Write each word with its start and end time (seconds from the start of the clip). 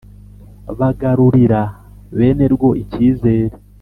Bagarurira 0.79 1.61
bene 2.17 2.45
rwo 2.53 2.69
icyizere 2.83 3.55